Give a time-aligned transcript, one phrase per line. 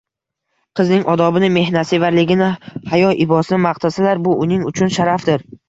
[0.79, 2.49] Qizning odobini, mehnatsevarligini,
[2.95, 5.49] hayo-ibosini maqtasalar, bu uning uchun sharafdir.